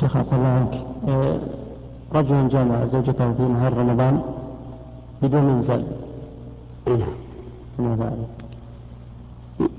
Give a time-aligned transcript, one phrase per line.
[0.00, 0.84] شيخ عفوا الله عنك.
[1.08, 1.38] آه،
[2.14, 4.22] رجل جامع زوجته في نهار رمضان
[5.22, 5.64] بدون
[6.88, 7.06] إيه
[7.78, 7.98] نعم؟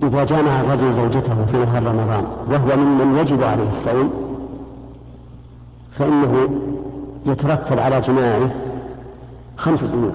[0.04, 4.12] إذا جامع الرجل زوجته في نهار رمضان وهو ممن يجب عليه الصوم
[5.92, 6.50] فإنه
[7.26, 8.50] يترتب على جماعة
[9.58, 10.14] خمسة أمور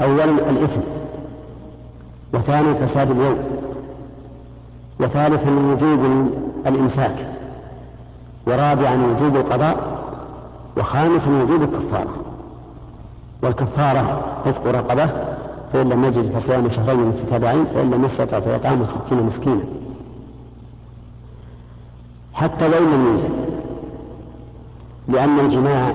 [0.00, 0.80] أولا الإثم
[2.34, 3.38] وثانيا فساد اليوم
[5.00, 6.30] وثالثا وجوب
[6.66, 7.35] الإمساك.
[8.46, 9.98] ورابعا وجوب القضاء
[10.76, 12.14] وخامسا وجوب الكفارة.
[13.42, 15.10] والكفارة رزق رقبة
[15.72, 19.64] فإن لم يجد فصيام شهرين متتابعين فإن لم يستطع فإطعام ستين مسكينا.
[22.34, 23.30] حتى وإن لم ينزل
[25.08, 25.92] لأن الجماع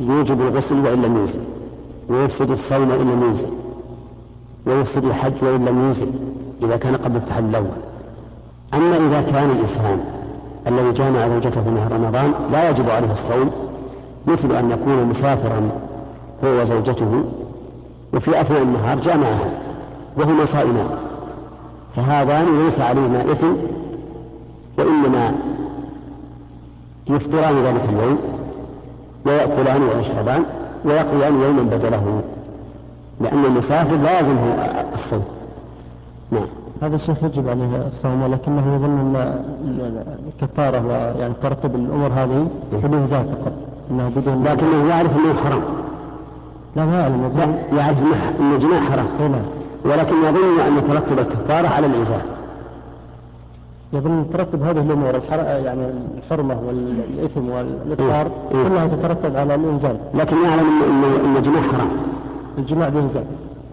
[0.00, 1.40] يوجب الغسل وإن لم ينزل
[2.08, 3.48] ويفسد الصوم وإن لم ينزل
[4.66, 6.12] ويفسد الحج وإن لم ينزل
[6.62, 7.66] إذا كان قبل التحلل الأول.
[8.74, 10.17] أما إذا كان الإنسان
[10.68, 13.50] الذي جامع زوجته في نهار رمضان لا يجب عليه الصوم
[14.26, 15.70] مثل أن يكون مسافرا
[16.44, 17.24] هو وزوجته
[18.14, 19.50] وفي أثناء النهار جامعها
[20.16, 20.88] وهما صائمان.
[21.96, 23.52] فهذان ليس عليهما إثم
[24.78, 25.32] وإنما
[27.08, 28.18] يفطران ذلك اليوم
[29.26, 30.42] ويأكلان ويشربان
[30.84, 32.22] ويقضيان يوما بدله
[33.20, 34.54] لأن المسافر لا يلزمه
[34.94, 35.24] الصوم.
[36.30, 36.57] نعم.
[36.82, 43.52] هذا الشيخ يجب عليه الصوم ولكنه يظن أن الكفاره ويعني ترتب الأمور هذه بالانزال فقط
[43.90, 45.62] إنه بدون لكنه يعرف أنه حرام.
[46.76, 47.32] لا ما يعلم
[47.72, 47.96] يعرف
[48.40, 49.06] ان الجماع حرام.
[49.20, 49.42] إيه نعم.
[49.84, 52.20] ولكن يظن أن ترتب الكفارة على الانزال
[53.92, 55.38] يظن ترتب هذه الأمور الحر...
[55.38, 55.86] يعني
[56.18, 58.68] الحرمة والإثم والافطار إيه.
[58.68, 61.88] كلها تترتب على الانزال لكن يعلم ان ان الجماع حرام.
[62.58, 63.24] الجماع بينزال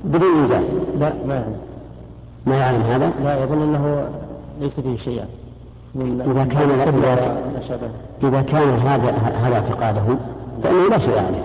[0.04, 0.64] بدون انزال
[1.00, 1.56] لا ما يعلم.
[2.46, 4.08] ما يعلم هذا؟ لا يظن أنه
[4.60, 5.24] ليس فيه شيء
[5.96, 9.12] من إذا كان إذا- إذا كان هذا
[9.44, 10.02] هذا اعتقاده
[10.64, 11.44] فإنه لا شيء عليه.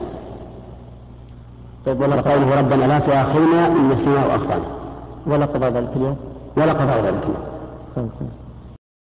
[1.87, 4.65] طيب ولا وقوله ربنا لا تؤاخذنا إن نسينا وأخطأنا.
[5.27, 6.17] ولا قضاء ذلك اليوم.
[6.57, 7.25] ولا قضاء ذلك
[7.97, 8.09] طيب.